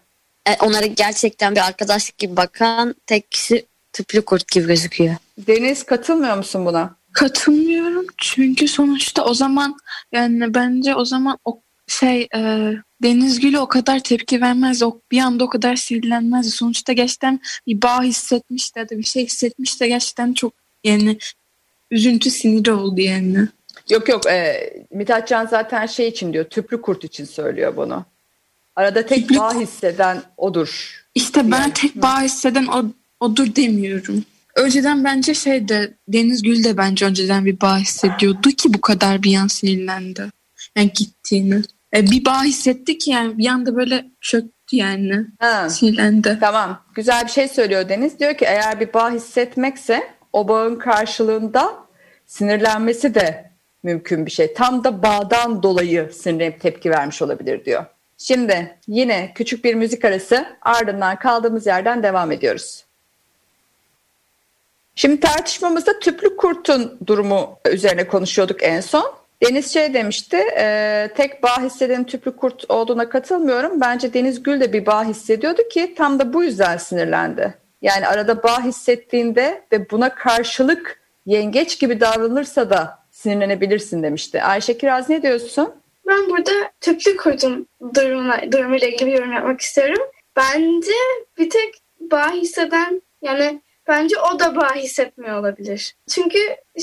E, 0.46 0.56
onlara 0.60 0.86
gerçekten 0.86 1.54
bir 1.54 1.66
arkadaşlık 1.66 2.18
gibi 2.18 2.36
bakan 2.36 2.94
tek 3.06 3.30
kişi 3.30 3.66
tüplü 3.92 4.24
kurt 4.24 4.48
gibi 4.48 4.66
gözüküyor. 4.66 5.14
Deniz 5.38 5.82
katılmıyor 5.82 6.36
musun 6.36 6.66
buna? 6.66 6.96
Katılmıyorum 7.16 8.06
çünkü 8.18 8.68
sonuçta 8.68 9.24
o 9.24 9.34
zaman 9.34 9.76
yani 10.12 10.54
bence 10.54 10.94
o 10.94 11.04
zaman 11.04 11.38
o 11.44 11.60
şey 11.88 12.28
e, 12.34 12.72
Deniz 13.02 13.40
Gül'ü 13.40 13.58
o 13.58 13.68
kadar 13.68 13.98
tepki 13.98 14.40
vermez. 14.40 14.82
O 14.82 15.00
bir 15.10 15.18
anda 15.18 15.44
o 15.44 15.48
kadar 15.48 15.76
sinirlenmez. 15.76 16.54
Sonuçta 16.54 16.92
gerçekten 16.92 17.40
bir 17.66 17.82
bağ 17.82 18.02
hissetmiş 18.02 18.74
de 18.76 18.80
ya 18.80 18.88
da 18.88 18.98
bir 18.98 19.02
şey 19.02 19.26
hissetmiş 19.26 19.80
de 19.80 19.88
gerçekten 19.88 20.32
çok 20.32 20.52
yani 20.84 21.18
üzüntü 21.90 22.30
siniri 22.30 22.72
oldu 22.72 23.00
yani. 23.00 23.48
Yok 23.90 24.08
yok. 24.08 24.26
E, 24.26 24.70
Mithat 24.90 25.28
Can 25.28 25.46
zaten 25.46 25.86
şey 25.86 26.08
için 26.08 26.32
diyor. 26.32 26.44
Tüplü 26.44 26.80
kurt 26.82 27.04
için 27.04 27.24
söylüyor 27.24 27.76
bunu. 27.76 28.04
Arada 28.76 29.06
tek 29.06 29.28
Tüplü- 29.28 29.38
bağ 29.38 29.54
hisseden 29.60 30.22
odur. 30.36 31.02
İşte 31.14 31.50
ben 31.50 31.60
Yani. 31.60 31.72
tek 31.72 31.96
bağ 31.96 32.22
hisseden 32.22 32.66
o, 32.66 32.84
odur 33.20 33.56
demiyorum. 33.56 34.24
Önceden 34.56 35.04
bence 35.04 35.34
şey 35.34 35.68
de 35.68 35.94
Deniz 36.08 36.42
Gül 36.42 36.64
de 36.64 36.76
bence 36.76 37.06
önceden 37.06 37.44
bir 37.44 37.60
bağ 37.60 37.78
hissediyordu 37.78 38.48
ki 38.48 38.74
bu 38.74 38.80
kadar 38.80 39.22
bir 39.22 39.36
an 39.36 39.46
sinirlendi. 39.46 40.30
Yani 40.76 40.92
gittiğini. 40.92 41.62
E, 41.96 42.10
bir 42.10 42.24
bağ 42.24 42.44
hissetti 42.44 42.98
ki 42.98 43.10
yani 43.10 43.38
bir 43.38 43.46
anda 43.46 43.76
böyle 43.76 44.04
çöktü 44.20 44.76
yani. 44.76 45.26
Ha. 45.38 45.68
Sinirlendi. 45.68 46.38
Tamam. 46.40 46.84
Güzel 46.94 47.24
bir 47.24 47.30
şey 47.30 47.48
söylüyor 47.48 47.88
Deniz. 47.88 48.20
Diyor 48.20 48.34
ki 48.34 48.44
eğer 48.44 48.80
bir 48.80 48.92
bağ 48.92 49.10
hissetmekse 49.10 50.02
o 50.32 50.48
bağın 50.48 50.76
karşılığında 50.76 51.74
sinirlenmesi 52.26 53.14
de 53.14 53.50
mümkün 53.82 54.26
bir 54.26 54.30
şey. 54.30 54.54
Tam 54.54 54.84
da 54.84 55.02
bağdan 55.02 55.62
dolayı 55.62 56.10
sinirlenip 56.12 56.60
tepki 56.60 56.90
vermiş 56.90 57.22
olabilir 57.22 57.64
diyor. 57.64 57.84
Şimdi 58.18 58.78
yine 58.86 59.32
küçük 59.34 59.64
bir 59.64 59.74
müzik 59.74 60.04
arası 60.04 60.46
ardından 60.62 61.18
kaldığımız 61.18 61.66
yerden 61.66 62.02
devam 62.02 62.32
ediyoruz. 62.32 62.85
Şimdi 64.96 65.20
tartışmamızda 65.20 65.98
tüplü 65.98 66.36
kurtun 66.36 66.98
durumu 67.06 67.58
üzerine 67.72 68.06
konuşuyorduk 68.06 68.62
en 68.62 68.80
son. 68.80 69.14
Deniz 69.42 69.72
şey 69.72 69.94
demişti, 69.94 70.36
e, 70.36 71.08
tek 71.16 71.42
bağ 71.42 71.62
hisseden 71.62 72.04
tüplü 72.04 72.36
kurt 72.36 72.70
olduğuna 72.70 73.08
katılmıyorum. 73.08 73.80
Bence 73.80 74.14
Deniz 74.14 74.42
Gül 74.42 74.60
de 74.60 74.72
bir 74.72 74.86
bağ 74.86 75.04
hissediyordu 75.04 75.62
ki 75.70 75.94
tam 75.94 76.18
da 76.18 76.32
bu 76.32 76.44
yüzden 76.44 76.76
sinirlendi. 76.76 77.54
Yani 77.82 78.06
arada 78.06 78.42
bağ 78.42 78.64
hissettiğinde 78.64 79.62
ve 79.72 79.90
buna 79.90 80.14
karşılık 80.14 81.00
yengeç 81.26 81.78
gibi 81.78 82.00
davranırsa 82.00 82.70
da 82.70 82.98
sinirlenebilirsin 83.10 84.02
demişti. 84.02 84.42
Ayşe 84.42 84.78
Kiraz 84.78 85.08
ne 85.08 85.22
diyorsun? 85.22 85.74
Ben 86.06 86.30
burada 86.30 86.52
tüplü 86.80 87.16
kurtun 87.16 87.66
durumuna, 87.94 88.52
durumuyla 88.52 88.88
ilgili 88.88 89.06
bir 89.06 89.18
yorum 89.18 89.32
yapmak 89.32 89.60
istiyorum. 89.60 90.02
Bence 90.36 90.92
bir 91.38 91.50
tek 91.50 91.74
bağ 92.00 92.32
hisseden 92.32 93.02
yani 93.22 93.60
bence 93.88 94.16
o 94.18 94.38
da 94.38 94.56
bağ 94.56 94.74
hissetmiyor 94.74 95.40
olabilir. 95.40 95.94
Çünkü 96.08 96.38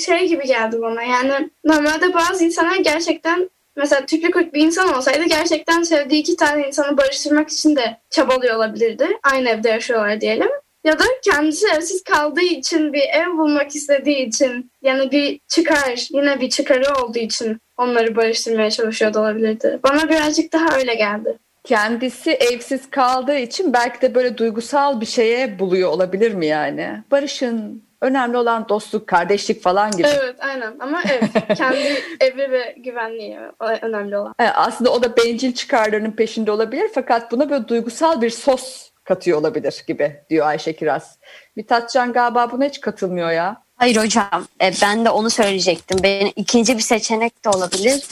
şey 0.05 0.27
gibi 0.27 0.43
geldi 0.48 0.81
bana 0.81 1.03
yani 1.03 1.50
normalde 1.63 2.13
bazı 2.13 2.45
insanlar 2.45 2.75
gerçekten 2.75 3.50
mesela 3.75 4.05
tüplü 4.05 4.31
kurt 4.31 4.53
bir 4.53 4.62
insan 4.62 4.93
olsaydı 4.93 5.24
gerçekten 5.24 5.83
sevdiği 5.83 6.22
iki 6.22 6.36
tane 6.36 6.67
insanı 6.67 6.98
barıştırmak 6.98 7.50
için 7.50 7.75
de 7.75 7.98
çabalıyor 8.10 8.55
olabilirdi. 8.55 9.07
Aynı 9.24 9.50
evde 9.50 9.69
yaşıyorlar 9.69 10.22
diyelim. 10.22 10.50
Ya 10.83 11.00
da 11.00 11.03
kendisi 11.24 11.67
evsiz 11.67 12.03
kaldığı 12.03 12.41
için 12.41 12.93
bir 12.93 13.01
ev 13.01 13.38
bulmak 13.38 13.75
istediği 13.75 14.27
için 14.27 14.72
yani 14.81 15.12
bir 15.12 15.39
çıkar 15.48 16.07
yine 16.10 16.41
bir 16.41 16.50
çıkarı 16.50 17.03
olduğu 17.03 17.19
için 17.19 17.57
onları 17.77 18.15
barıştırmaya 18.15 18.72
çalışıyor 18.72 19.13
da 19.13 19.19
olabilirdi. 19.19 19.79
Bana 19.83 20.10
birazcık 20.10 20.53
daha 20.53 20.77
öyle 20.77 20.95
geldi. 20.95 21.38
Kendisi 21.63 22.32
evsiz 22.32 22.89
kaldığı 22.89 23.38
için 23.38 23.74
belki 23.74 24.01
de 24.01 24.15
böyle 24.15 24.38
duygusal 24.38 25.01
bir 25.01 25.05
şeye 25.05 25.60
buluyor 25.60 25.89
olabilir 25.89 26.34
mi 26.34 26.46
yani? 26.46 27.03
Barışın, 27.12 27.84
önemli 28.01 28.38
olan 28.38 28.70
dostluk, 28.70 29.08
kardeşlik 29.08 29.63
falan 29.63 29.91
gibi. 29.91 30.08
Evet 30.08 30.36
aynen 30.39 30.74
ama 30.79 31.03
evet 31.12 31.58
kendi 31.58 32.03
evi 32.20 32.51
ve 32.51 32.75
güvenliği 32.77 33.39
önemli 33.82 34.17
olan. 34.17 34.36
E, 34.39 34.43
Aslında 34.43 34.91
o 34.91 35.03
da 35.03 35.17
bencil 35.17 35.53
çıkarlarının 35.53 36.12
peşinde 36.12 36.51
olabilir 36.51 36.89
fakat 36.96 37.32
buna 37.32 37.50
böyle 37.50 37.67
duygusal 37.67 38.22
bir 38.22 38.29
sos 38.29 38.89
katıyor 39.03 39.39
olabilir 39.39 39.84
gibi 39.88 40.22
diyor 40.29 40.48
Ayşe 40.48 40.75
Kiraz. 40.75 41.17
Mithatcan 41.55 42.13
galiba 42.13 42.51
buna 42.51 42.65
hiç 42.65 42.82
katılmıyor 42.82 43.32
ya. 43.32 43.63
Hayır 43.75 43.96
hocam 43.98 44.48
e, 44.62 44.72
ben 44.82 45.05
de 45.05 45.10
onu 45.10 45.29
söyleyecektim. 45.29 46.00
Benim 46.03 46.34
ikinci 46.36 46.77
bir 46.77 46.84
seçenek 46.84 47.46
de 47.46 47.50
olabilir. 47.50 48.03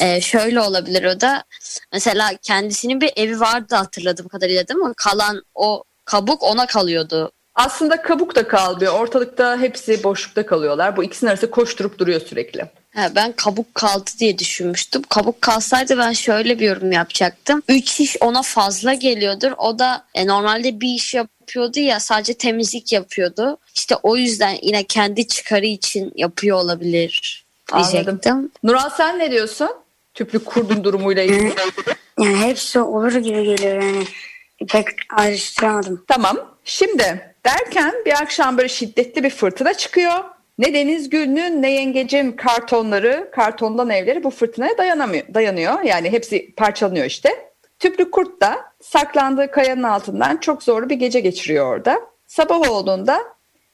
E, 0.00 0.20
şöyle 0.20 0.60
olabilir 0.60 1.04
o 1.04 1.20
da 1.20 1.44
mesela 1.92 2.30
kendisinin 2.42 3.00
bir 3.00 3.12
evi 3.16 3.40
vardı 3.40 3.74
hatırladığım 3.74 4.28
kadarıyla 4.28 4.68
değil 4.68 4.80
mi? 4.80 4.92
Kalan 4.96 5.42
o 5.54 5.84
kabuk 6.04 6.42
ona 6.42 6.66
kalıyordu. 6.66 7.32
Aslında 7.54 8.02
kabuk 8.02 8.34
da 8.34 8.48
kalmıyor. 8.48 8.92
Ortalıkta 9.00 9.60
hepsi 9.60 10.04
boşlukta 10.04 10.46
kalıyorlar. 10.46 10.96
Bu 10.96 11.04
ikisinin 11.04 11.30
arası 11.30 11.50
koşturup 11.50 11.98
duruyor 11.98 12.20
sürekli. 12.20 12.64
Ha, 12.94 13.10
ben 13.14 13.32
kabuk 13.32 13.74
kaldı 13.74 14.10
diye 14.18 14.38
düşünmüştüm. 14.38 15.02
Kabuk 15.08 15.42
kalsaydı 15.42 15.98
ben 15.98 16.12
şöyle 16.12 16.58
bir 16.58 16.66
yorum 16.66 16.92
yapacaktım. 16.92 17.62
Üç 17.68 18.00
iş 18.00 18.16
ona 18.20 18.42
fazla 18.42 18.94
geliyordur. 18.94 19.52
O 19.58 19.78
da 19.78 20.04
e, 20.14 20.26
normalde 20.26 20.80
bir 20.80 20.94
iş 20.94 21.14
yapıyordu 21.14 21.80
ya 21.80 22.00
sadece 22.00 22.34
temizlik 22.34 22.92
yapıyordu. 22.92 23.58
İşte 23.74 23.96
o 24.02 24.16
yüzden 24.16 24.56
yine 24.62 24.84
kendi 24.84 25.28
çıkarı 25.28 25.66
için 25.66 26.12
yapıyor 26.16 26.56
olabilir 26.58 27.44
Anladım. 27.72 27.92
diyecektim. 27.92 28.50
Nural 28.62 28.90
sen 28.96 29.18
ne 29.18 29.30
diyorsun? 29.30 29.70
Tüplü 30.16 30.44
kurdun 30.44 30.84
durumuyla 30.84 31.22
ilgili. 31.22 31.52
Yani 32.20 32.36
hepsi 32.36 32.80
olur 32.80 33.12
gibi 33.12 33.44
geliyor 33.44 33.82
yani. 33.82 34.04
Pek 34.68 34.86
ayrıştıramadım. 35.16 36.04
Tamam. 36.08 36.56
Şimdi 36.64 37.34
derken 37.46 37.94
bir 38.06 38.12
akşam 38.12 38.58
böyle 38.58 38.68
şiddetli 38.68 39.24
bir 39.24 39.30
fırtına 39.30 39.74
çıkıyor. 39.74 40.12
Ne 40.58 40.74
Deniz 40.74 41.10
Gül'ün 41.10 41.62
ne 41.62 41.70
Yengecin 41.72 42.32
kartonları, 42.32 43.30
kartondan 43.32 43.90
evleri 43.90 44.24
bu 44.24 44.30
fırtınaya 44.30 44.78
dayanamıyor, 44.78 45.34
dayanıyor. 45.34 45.82
Yani 45.82 46.12
hepsi 46.12 46.54
parçalanıyor 46.54 47.06
işte. 47.06 47.50
Tüplü 47.78 48.10
kurt 48.10 48.40
da 48.40 48.56
saklandığı 48.80 49.50
kayanın 49.50 49.82
altından 49.82 50.36
çok 50.36 50.62
zorlu 50.62 50.90
bir 50.90 50.96
gece 50.96 51.20
geçiriyor 51.20 51.66
orada. 51.66 52.00
Sabah 52.26 52.70
olduğunda 52.70 53.22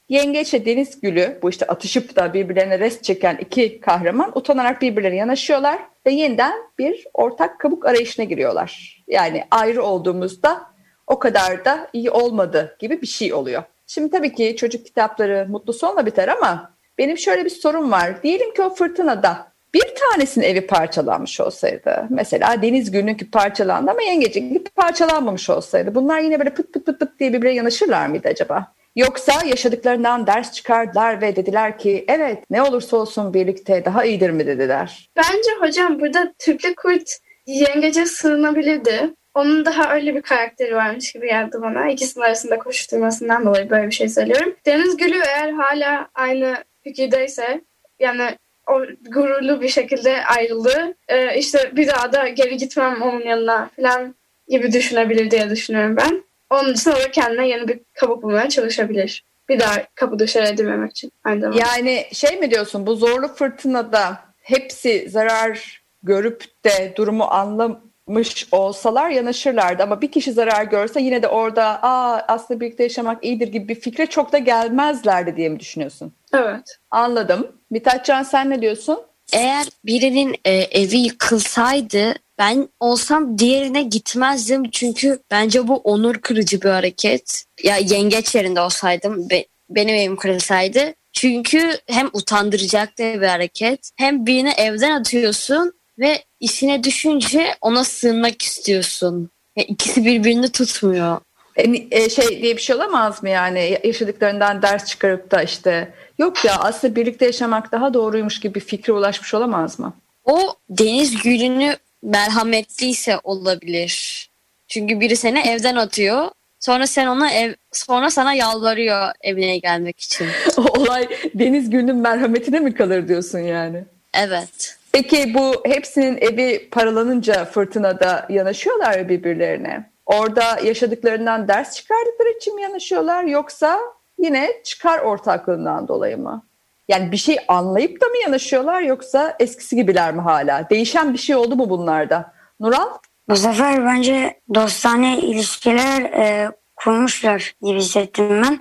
Yengeçle 0.09 0.65
Deniz 0.65 1.01
Gül'ü 1.01 1.39
bu 1.41 1.49
işte 1.49 1.67
atışıp 1.67 2.15
da 2.15 2.33
birbirlerine 2.33 2.79
rest 2.79 3.03
çeken 3.03 3.37
iki 3.37 3.79
kahraman 3.79 4.37
utanarak 4.37 4.81
birbirlerine 4.81 5.17
yanaşıyorlar 5.17 5.92
ve 6.05 6.11
yeniden 6.11 6.53
bir 6.79 7.05
ortak 7.13 7.59
kabuk 7.59 7.85
arayışına 7.85 8.25
giriyorlar. 8.25 9.03
Yani 9.07 9.43
ayrı 9.51 9.83
olduğumuzda 9.83 10.61
o 11.07 11.19
kadar 11.19 11.65
da 11.65 11.87
iyi 11.93 12.11
olmadı 12.11 12.75
gibi 12.79 13.01
bir 13.01 13.07
şey 13.07 13.33
oluyor. 13.33 13.63
Şimdi 13.87 14.11
tabii 14.11 14.33
ki 14.33 14.55
çocuk 14.55 14.85
kitapları 14.85 15.47
mutlu 15.49 15.73
sonla 15.73 16.05
biter 16.05 16.27
ama 16.27 16.71
benim 16.97 17.17
şöyle 17.17 17.45
bir 17.45 17.49
sorum 17.49 17.91
var. 17.91 18.23
Diyelim 18.23 18.53
ki 18.53 18.61
o 18.61 18.69
fırtınada 18.69 19.53
bir 19.73 19.95
tanesinin 19.95 20.45
evi 20.45 20.67
parçalanmış 20.67 21.39
olsaydı. 21.39 22.07
Mesela 22.09 22.61
Deniz 22.61 22.91
Gül'ünki 22.91 23.31
parçalandı 23.31 23.91
ama 23.91 24.01
Yengecik'inki 24.01 24.63
parçalanmamış 24.75 25.49
olsaydı. 25.49 25.95
Bunlar 25.95 26.19
yine 26.19 26.39
böyle 26.39 26.53
pıt 26.53 26.73
pıt 26.73 26.85
pıt 26.85 26.99
pıt 26.99 27.19
diye 27.19 27.33
birbirine 27.33 27.55
yanaşırlar 27.55 28.07
mıydı 28.07 28.27
acaba? 28.27 28.73
Yoksa 28.95 29.45
yaşadıklarından 29.45 30.27
ders 30.27 30.51
çıkardılar 30.51 31.21
ve 31.21 31.35
dediler 31.35 31.77
ki 31.77 32.05
evet 32.07 32.43
ne 32.49 32.61
olursa 32.61 32.97
olsun 32.97 33.33
birlikte 33.33 33.85
daha 33.85 34.05
iyidir 34.05 34.29
mi 34.29 34.47
dediler. 34.47 35.09
Bence 35.17 35.51
hocam 35.59 35.99
burada 35.99 36.33
tüplü 36.39 36.75
kurt 36.75 37.09
yengece 37.45 38.05
sığınabilirdi. 38.05 39.13
Onun 39.33 39.65
daha 39.65 39.95
öyle 39.95 40.15
bir 40.15 40.21
karakteri 40.21 40.75
varmış 40.75 41.11
gibi 41.11 41.27
geldi 41.27 41.57
bana. 41.61 41.89
İkisinin 41.89 42.25
arasında 42.25 42.57
koşturmasından 42.59 43.45
dolayı 43.45 43.69
böyle 43.69 43.87
bir 43.87 43.91
şey 43.91 44.09
söylüyorum. 44.09 44.55
Deniz 44.65 44.97
Gülü 44.97 45.21
eğer 45.27 45.51
hala 45.51 46.09
aynı 46.15 46.55
fikirdeyse 46.83 47.61
yani 47.99 48.37
o 48.67 48.81
gururlu 49.09 49.61
bir 49.61 49.67
şekilde 49.67 50.25
ayrıldı. 50.25 50.95
Ee, 51.07 51.37
işte 51.37 51.71
bir 51.75 51.87
daha 51.87 52.13
da 52.13 52.27
geri 52.27 52.57
gitmem 52.57 53.01
onun 53.01 53.21
yanına 53.21 53.69
falan 53.75 54.15
gibi 54.47 54.73
düşünebilir 54.73 55.31
diye 55.31 55.49
düşünüyorum 55.49 55.97
ben. 55.97 56.23
Onun 56.53 56.73
için 56.73 56.91
o 56.91 56.95
da 56.95 57.11
kendine 57.11 57.47
yeni 57.47 57.67
bir 57.67 57.79
kabuk 57.93 58.23
bulmaya 58.23 58.49
çalışabilir. 58.49 59.23
Bir 59.49 59.59
daha 59.59 59.75
kapı 59.95 60.19
dışarı 60.19 60.47
edilmemek 60.47 60.91
için 60.91 61.11
aynı 61.23 61.41
zamanda. 61.41 61.59
Yani 61.59 62.05
şey 62.13 62.39
mi 62.39 62.51
diyorsun 62.51 62.85
bu 62.85 62.95
zorlu 62.95 63.27
fırtınada 63.27 64.19
hepsi 64.37 65.09
zarar 65.09 65.83
görüp 66.03 66.43
de 66.65 66.93
durumu 66.95 67.23
anlamış 67.23 68.47
olsalar 68.51 69.09
yanaşırlardı 69.09 69.83
ama 69.83 70.01
bir 70.01 70.11
kişi 70.11 70.31
zarar 70.31 70.63
görse 70.63 71.01
yine 71.01 71.23
de 71.23 71.27
orada 71.27 71.63
aa 71.83 72.25
aslında 72.27 72.59
birlikte 72.59 72.83
yaşamak 72.83 73.25
iyidir 73.25 73.47
gibi 73.47 73.67
bir 73.67 73.75
fikre 73.75 74.05
çok 74.05 74.31
da 74.31 74.37
gelmezlerdi 74.37 75.37
diye 75.37 75.49
mi 75.49 75.59
düşünüyorsun? 75.59 76.13
Evet. 76.33 76.77
Anladım. 76.91 77.51
Mithatcan 77.69 78.23
sen 78.23 78.49
ne 78.49 78.61
diyorsun? 78.61 78.99
Eğer 79.33 79.67
birinin 79.85 80.35
e, 80.45 80.51
evi 80.53 80.97
yıkılsaydı 80.97 82.13
ben 82.37 82.69
olsam 82.79 83.37
diğerine 83.37 83.83
gitmezdim 83.83 84.69
çünkü 84.71 85.19
bence 85.31 85.67
bu 85.67 85.75
onur 85.75 86.15
kırıcı 86.15 86.61
bir 86.61 86.69
hareket. 86.69 87.45
Ya 87.63 87.77
yengeç 87.77 88.35
yerinde 88.35 88.61
olsaydım 88.61 89.29
be- 89.29 89.45
benim 89.69 89.95
evim 89.95 90.15
kırılsaydı 90.15 90.93
Çünkü 91.13 91.77
hem 91.87 92.09
utandıracak 92.13 92.99
da 92.99 93.21
bir 93.21 93.27
hareket 93.27 93.91
hem 93.95 94.25
birini 94.25 94.49
evden 94.49 94.99
atıyorsun 94.99 95.73
ve 95.99 96.23
işine 96.39 96.83
düşünce 96.83 97.55
ona 97.61 97.83
sığınmak 97.83 98.41
istiyorsun. 98.41 99.29
Ya 99.55 99.63
ikisi 99.63 100.05
birbirini 100.05 100.49
tutmuyor. 100.51 101.21
E, 101.55 101.87
e, 101.91 102.09
şey 102.09 102.41
diye 102.41 102.55
bir 102.55 102.61
şey 102.61 102.75
olamaz 102.75 103.23
mı 103.23 103.29
yani 103.29 103.79
yaşadıklarından 103.83 104.61
ders 104.61 104.85
çıkarıp 104.85 105.31
da 105.31 105.43
işte 105.43 105.93
yok 106.17 106.45
ya 106.45 106.55
aslında 106.59 106.95
birlikte 106.95 107.25
yaşamak 107.25 107.71
daha 107.71 107.93
doğruymuş 107.93 108.39
gibi 108.39 108.55
bir 108.55 108.59
fikre 108.59 108.93
ulaşmış 108.93 109.33
olamaz 109.33 109.79
mı? 109.79 109.93
O 110.23 110.55
deniz 110.69 111.23
gülünü 111.23 111.75
merhametliyse 112.03 113.19
olabilir. 113.23 114.29
Çünkü 114.67 114.99
biri 114.99 115.15
seni 115.15 115.39
evden 115.39 115.75
atıyor. 115.75 116.27
Sonra 116.59 116.87
sen 116.87 117.07
ona 117.07 117.31
ev 117.31 117.53
sonra 117.71 118.09
sana 118.09 118.33
yalvarıyor 118.33 119.11
evine 119.21 119.57
gelmek 119.57 119.99
için. 119.99 120.27
o 120.57 120.61
olay 120.61 121.07
deniz 121.33 121.69
gülünün 121.69 121.95
merhametine 121.95 122.59
mi 122.59 122.73
kalır 122.73 123.07
diyorsun 123.07 123.39
yani? 123.39 123.83
Evet. 124.13 124.77
Peki 124.91 125.33
bu 125.33 125.61
hepsinin 125.65 126.17
evi 126.21 126.69
paralanınca 126.71 127.45
fırtınada 127.45 128.25
yanaşıyorlar 128.29 129.09
birbirlerine? 129.09 129.92
Orada 130.05 130.59
yaşadıklarından 130.63 131.47
ders 131.47 131.75
çıkardıkları 131.75 132.29
için 132.29 132.55
mi 132.55 132.61
yanaşıyorlar 132.61 133.23
yoksa 133.23 133.79
yine 134.17 134.49
çıkar 134.63 134.99
ortaklığından 134.99 135.87
dolayı 135.87 136.17
mı? 136.17 136.45
Yani 136.87 137.11
bir 137.11 137.17
şey 137.17 137.37
anlayıp 137.47 138.01
da 138.01 138.05
mı 138.05 138.17
yanaşıyorlar 138.17 138.81
yoksa 138.81 139.35
eskisi 139.39 139.75
gibiler 139.75 140.13
mi 140.13 140.21
hala? 140.21 140.69
Değişen 140.69 141.13
bir 141.13 141.17
şey 141.17 141.35
oldu 141.35 141.55
mu 141.55 141.69
bunlarda? 141.69 142.33
Nural? 142.59 142.89
Bu 143.29 143.35
sefer 143.35 143.85
bence 143.85 144.41
dostane 144.55 145.19
ilişkiler 145.19 146.01
e, 146.01 146.51
kurmuşlar 146.75 147.55
gibi 147.61 147.79
hissettim 147.79 148.41
ben. 148.43 148.59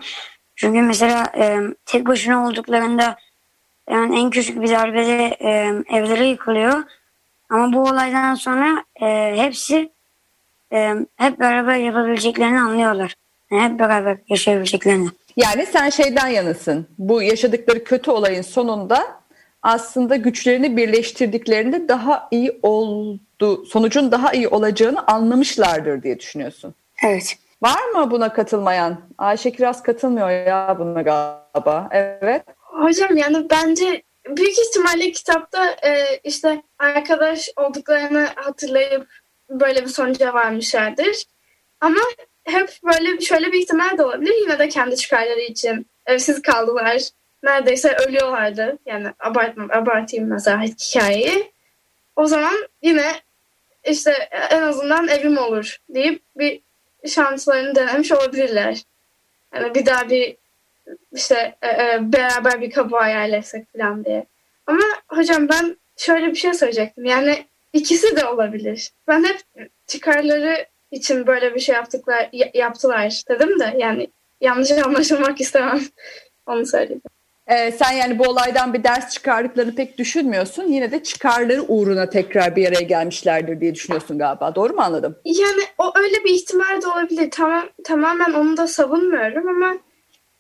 Çünkü 0.57 0.83
mesela 0.83 1.33
e, 1.37 1.59
tek 1.87 2.07
başına 2.07 2.47
olduklarında 2.47 3.17
yani 3.91 4.21
en 4.21 4.31
küçük 4.31 4.63
bir 4.63 4.71
darbede 4.71 5.37
e, 5.41 5.51
evleri 5.97 6.27
yıkılıyor. 6.27 6.83
Ama 7.51 7.73
bu 7.73 7.83
olaydan 7.83 8.35
sonra 8.35 8.85
e, 9.03 9.37
hepsi 9.37 9.92
e, 10.73 10.95
hep 11.17 11.41
beraber 11.41 11.77
yapabileceklerini 11.77 12.61
anlıyorlar. 12.61 13.15
Yani 13.51 13.73
hep 13.73 13.79
beraber 13.79 14.19
yaşayabileceklerini. 14.29 15.09
Yani 15.37 15.67
sen 15.67 15.91
şeyden 15.91 16.29
yanısın. 16.29 16.87
Bu 16.99 17.23
yaşadıkları 17.23 17.85
kötü 17.85 18.11
olayın 18.11 18.43
sonunda 18.43 19.23
aslında 19.63 20.17
güçlerini 20.17 20.77
birleştirdiklerinde 20.77 21.89
daha 21.89 22.29
iyi 22.31 22.59
oldu, 22.63 23.67
sonucun 23.67 24.13
daha 24.13 24.33
iyi 24.33 24.49
olacağını 24.49 25.07
anlamışlardır 25.07 26.03
diye 26.03 26.19
düşünüyorsun. 26.19 26.75
Evet. 27.05 27.37
Var 27.63 27.89
mı 27.95 28.11
buna 28.11 28.33
katılmayan? 28.33 29.01
Ayşe 29.19 29.53
Kiraz 29.53 29.83
katılmıyor 29.83 30.31
ya 30.31 30.77
buna 30.79 31.03
galiba. 31.03 31.89
Evet. 31.91 32.43
Hocam 32.57 33.17
yani 33.17 33.47
bence 33.51 34.03
büyük 34.27 34.59
ihtimalle 34.59 35.13
kitapta 35.13 35.67
e, 35.67 36.21
işte 36.25 36.63
arkadaş 36.79 37.49
olduklarını 37.57 38.29
hatırlayıp 38.37 39.09
böyle 39.61 39.83
bir 39.83 39.89
sonuca 39.89 40.35
varmışlardır. 40.35 41.25
Ama 41.81 42.01
hep 42.45 42.71
böyle 42.85 43.21
şöyle 43.21 43.53
bir 43.53 43.59
ihtimal 43.59 43.99
de 43.99 44.05
olabilir. 44.05 44.35
Yine 44.43 44.59
de 44.59 44.69
kendi 44.69 44.97
çıkarları 44.97 45.41
için 45.41 45.87
evsiz 46.07 46.43
kaldılar. 46.43 47.03
Neredeyse 47.43 47.97
ölüyorlardı. 47.97 48.79
Yani 48.87 49.09
abartma, 49.21 49.65
abartayım 49.65 50.29
mesela 50.29 50.63
hikayeyi. 50.63 51.53
O 52.17 52.27
zaman 52.27 52.55
yine 52.83 53.13
işte 53.85 54.29
en 54.51 54.63
azından 54.63 55.09
evim 55.09 55.39
olur 55.39 55.79
deyip 55.89 56.23
bir 56.37 56.61
şanslarını 57.09 57.75
denemiş 57.75 58.13
olabilirler. 58.13 58.83
Yani 59.55 59.75
bir 59.75 59.87
daha 59.87 60.11
bir 60.11 60.37
işte 61.13 61.57
e, 61.63 61.69
e, 61.69 61.99
beraber 62.01 62.61
bir 62.61 62.71
kabuğa 62.71 63.09
yerleşsek 63.09 63.73
falan 63.73 64.05
diye. 64.05 64.27
Ama 64.67 64.83
hocam 65.09 65.49
ben 65.49 65.77
şöyle 65.97 66.27
bir 66.27 66.35
şey 66.35 66.55
söyleyecektim. 66.55 67.05
Yani 67.05 67.45
ikisi 67.73 68.17
de 68.17 68.27
olabilir. 68.27 68.91
Ben 69.09 69.25
hep 69.25 69.69
çıkarları 69.87 70.67
için 70.91 71.27
böyle 71.27 71.55
bir 71.55 71.61
şey 71.61 71.75
yaptıklar 71.75 72.31
yaptılar 72.55 73.23
dedim 73.29 73.61
de 73.61 73.75
yani 73.79 74.09
yanlış 74.41 74.71
anlaşılmak 74.87 75.41
istemem. 75.41 75.81
Onu 76.47 76.67
söyledim. 76.67 77.03
Ee, 77.47 77.73
sen 77.73 77.93
yani 77.93 78.19
bu 78.19 78.25
olaydan 78.25 78.75
bir 78.75 78.85
ders 78.85 79.15
çıkardıklarını 79.15 79.75
pek 79.75 79.99
düşünmüyorsun. 79.99 80.65
Yine 80.65 80.91
de 80.91 81.03
çıkarları 81.03 81.63
uğruna 81.63 82.11
tekrar 82.11 82.57
bir 82.57 82.69
araya 82.69 82.83
gelmişlerdir 82.83 83.61
diye 83.61 83.75
düşünüyorsun 83.75 84.19
galiba. 84.19 84.55
Doğru 84.55 84.73
mu 84.73 84.81
anladım? 84.81 85.17
Yani 85.25 85.63
o 85.79 85.93
öyle 85.95 86.25
bir 86.25 86.31
ihtimal 86.31 86.83
de 86.83 86.87
olabilir. 86.87 87.31
Tamam, 87.31 87.69
tamamen 87.85 88.33
onu 88.33 88.57
da 88.57 88.67
savunmuyorum 88.67 89.49
ama 89.49 89.77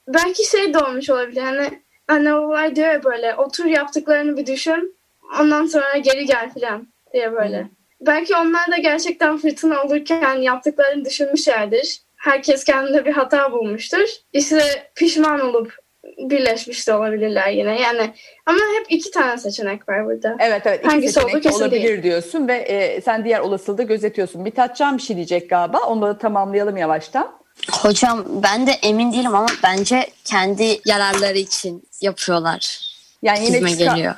belki 0.09 0.51
şey 0.51 0.75
de 0.75 0.79
olmuş 0.79 1.11
olabilir. 1.11 1.43
Hani 1.43 1.83
anne 2.09 2.35
olay 2.35 2.77
diyor 2.77 2.89
ya 2.89 3.05
böyle 3.05 3.35
otur 3.35 3.65
yaptıklarını 3.65 4.37
bir 4.37 4.47
düşün 4.47 4.97
ondan 5.41 5.67
sonra 5.67 5.97
geri 5.97 6.27
gel 6.27 6.51
falan 6.55 6.92
diye 7.13 7.33
böyle. 7.33 7.67
Belki 8.01 8.37
onlar 8.37 8.71
da 8.71 8.77
gerçekten 8.77 9.39
fırtına 9.39 9.83
olurken 9.83 10.35
yaptıklarını 10.35 11.05
düşünmüşlerdir. 11.05 12.01
Herkes 12.17 12.65
kendinde 12.65 13.05
bir 13.05 13.13
hata 13.13 13.53
bulmuştur. 13.53 14.09
İşte 14.33 14.91
pişman 14.95 15.41
olup 15.41 15.77
birleşmiş 16.19 16.89
de 16.89 16.95
olabilirler 16.95 17.49
yine. 17.51 17.81
Yani 17.81 18.15
ama 18.47 18.59
hep 18.59 18.87
iki 18.89 19.11
tane 19.11 19.39
seçenek 19.39 19.89
var 19.89 20.05
burada. 20.07 20.37
Evet 20.41 20.63
evet. 20.67 20.81
İki 20.81 20.89
Hangisi 20.89 21.13
seçenek 21.13 21.47
olur, 21.47 21.55
olabilir 21.61 21.89
değil. 21.89 22.03
diyorsun 22.03 22.49
ve 22.49 22.55
e, 22.55 23.01
sen 23.01 23.25
diğer 23.25 23.41
olasılığı 23.41 23.79
da 23.79 23.83
gözetiyorsun. 23.83 24.43
Mithatcan 24.43 24.97
bir 24.99 25.03
şey 25.03 25.17
diyecek 25.17 25.51
galiba. 25.51 25.79
Onu 25.79 26.03
da 26.03 26.19
tamamlayalım 26.19 26.77
yavaştan. 26.77 27.33
Hocam 27.73 28.25
ben 28.43 28.67
de 28.67 28.71
emin 28.71 29.13
değilim 29.13 29.35
ama 29.35 29.47
bence 29.63 30.07
kendi 30.25 30.81
yararları 30.87 31.39
için 31.39 31.85
yapıyorlar. 32.01 32.79
Yani 33.23 33.45
yine 33.45 33.57
çıkar- 33.71 33.95
geliyor. 33.95 34.15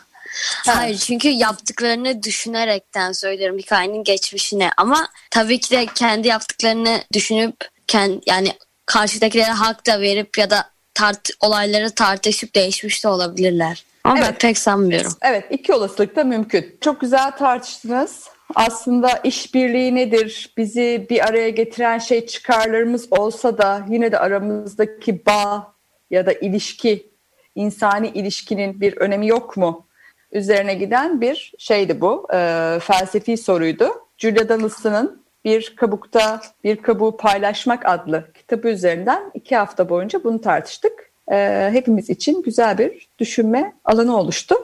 Ha. 0.67 0.77
Hayır 0.77 0.99
çünkü 0.99 1.29
yaptıklarını 1.29 2.23
düşünerekten 2.23 3.13
söylerim 3.13 3.59
hikayenin 3.59 4.05
geçmişine 4.05 4.71
ama 4.77 5.09
tabii 5.31 5.61
ki 5.61 5.71
de 5.71 5.87
kendi 5.95 6.29
yaptıklarını 6.29 7.03
düşünüp 7.13 7.57
kendi, 7.87 8.21
yani 8.27 8.53
karşıdakilere 8.87 9.51
hak 9.51 9.87
da 9.87 10.01
verip 10.01 10.39
ya 10.39 10.51
da 10.51 10.71
tart 10.95 11.31
olayları 11.41 11.91
tartışıp 11.91 12.55
değişmiş 12.55 13.05
de 13.05 13.09
olabilirler. 13.09 13.85
Ama 14.05 14.19
evet. 14.19 14.29
ben 14.29 14.39
pek 14.39 14.59
sanmıyorum. 14.59 15.13
Evet 15.23 15.45
iki 15.51 15.73
olasılık 15.73 16.17
da 16.17 16.25
mümkün. 16.25 16.77
Çok 16.81 17.01
güzel 17.01 17.31
tartıştınız. 17.31 18.25
Aslında 18.55 19.21
işbirliği 19.25 19.95
nedir? 19.95 20.53
Bizi 20.57 21.07
bir 21.11 21.27
araya 21.29 21.49
getiren 21.49 21.99
şey 21.99 22.27
çıkarlarımız 22.27 23.07
olsa 23.11 23.59
da 23.59 23.87
yine 23.91 24.13
de 24.13 24.19
aramızdaki 24.19 25.27
bağ 25.27 25.75
ya 26.11 26.27
da 26.27 26.33
ilişki, 26.33 27.11
insani 27.55 28.09
ilişkinin 28.09 28.81
bir 28.81 28.97
önemi 28.97 29.27
yok 29.27 29.57
mu? 29.57 29.87
Üzerine 30.35 30.75
giden 30.75 31.21
bir 31.21 31.53
şeydi 31.59 32.01
bu. 32.01 32.27
E, 32.33 32.39
felsefi 32.83 33.37
soruydu. 33.37 33.89
Julia 34.19 34.49
Donaldson'ın 34.49 35.23
Bir 35.45 35.77
Kabukta 35.77 36.41
Bir 36.65 36.77
Kabuğu 36.77 37.17
Paylaşmak 37.17 37.87
adlı 37.87 38.33
kitabı 38.35 38.69
üzerinden 38.69 39.31
iki 39.35 39.57
hafta 39.57 39.89
boyunca 39.89 40.25
bunu 40.25 40.41
tartıştık. 40.41 41.11
E, 41.33 41.69
hepimiz 41.73 42.11
için 42.11 42.43
güzel 42.43 42.79
bir 42.79 43.09
düşünme 43.19 43.73
alanı 43.85 44.17
oluştu. 44.17 44.55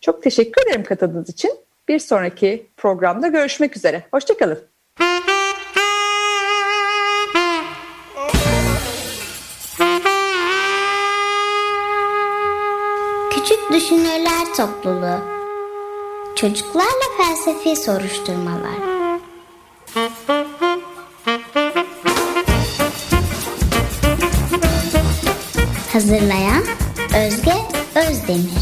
Çok 0.00 0.22
teşekkür 0.22 0.62
ederim 0.66 0.84
katıldığınız 0.84 1.28
için. 1.28 1.50
Bir 1.88 1.98
sonraki 1.98 2.66
programda 2.76 3.28
görüşmek 3.28 3.76
üzere. 3.76 4.02
Hoşçakalın. 4.10 4.75
Düşünürler 14.16 14.54
Topluluğu. 14.56 15.18
Çocuklarla 16.36 17.06
Felsefi 17.18 17.76
Soruşturmalar. 17.76 18.76
Hazırlayan 25.92 26.62
Özge 27.16 27.54
Özdemir 27.94 28.55